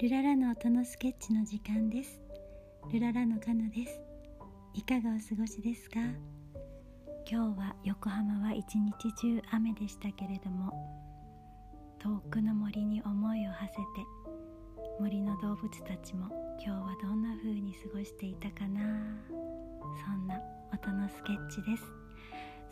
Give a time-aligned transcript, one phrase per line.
[0.00, 2.20] ルララの音のスケッチの時間です。
[2.92, 4.00] ルララのかなです。
[4.72, 5.98] いかがお過ごしですか？
[7.28, 10.72] 今日は横浜は一日中雨でしたけれども
[11.98, 13.82] 遠くの森に思いを馳せて
[15.00, 16.28] 森の動物たちも
[16.64, 18.80] 今日はどんな風に過ごしていたかな？
[19.28, 20.40] そんな
[20.72, 21.82] 音のスケッチです。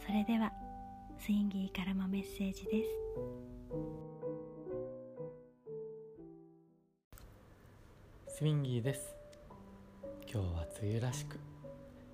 [0.06, 0.52] それでは
[1.18, 2.88] スインギーからもメッセージです。
[8.38, 9.16] スウィンギーです。
[10.30, 11.40] 今日は梅雨らしく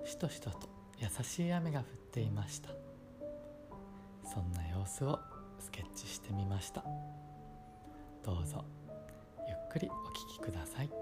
[0.04, 0.68] しとしとと
[1.00, 2.68] 優しい雨が降っていました。
[4.32, 5.18] そんな様子を
[5.58, 6.84] スケッチしてみました。
[8.24, 8.64] どうぞ
[9.48, 11.01] ゆっくりお聴きください。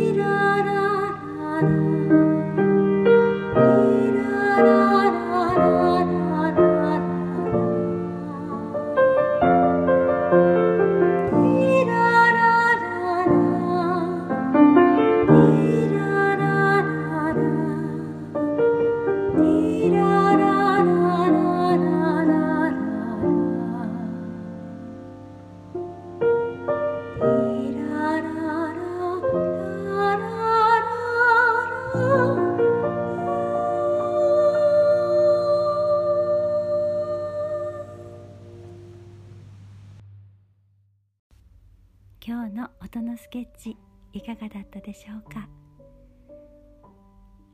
[42.23, 43.75] 今日の音のスケッチ
[44.13, 45.49] いかがだったでしょうか？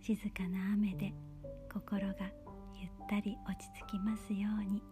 [0.01, 1.13] 静かな雨で
[1.72, 2.13] 心が
[2.75, 4.83] ゆったり落ち着きますように。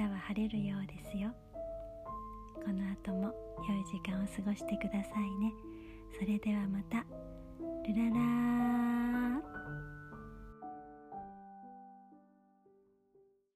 [0.00, 1.30] 明日は晴れるようですよ。
[2.64, 3.34] この後も
[3.68, 5.52] 良い時間を過ごしてくださいね。
[6.18, 7.04] それではまた。
[7.86, 8.57] ルララ